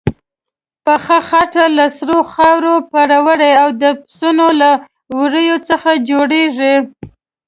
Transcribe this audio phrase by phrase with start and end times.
[0.85, 4.71] پخه خټه له سرې خاورې، پروړې او د پسونو له
[5.17, 6.75] وړیو څخه جوړیږي.